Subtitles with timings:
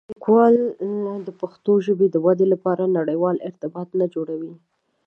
[0.09, 4.53] لیکوالان د پښتو ژبې د ودې لپاره نړيوال ارتباطات نه جوړوي.